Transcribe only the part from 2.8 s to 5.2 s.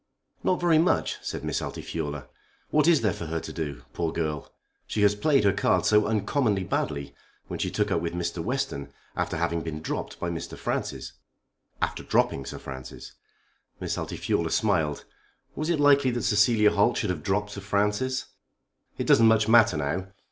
is there for her to do? Poor girl! She has